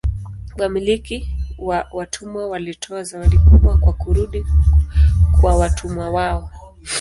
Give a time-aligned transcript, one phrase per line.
[0.57, 4.45] Wamiliki wa watumwa walitoa zawadi kubwa kwa kurudi
[5.41, 6.51] kwa watumwa wao.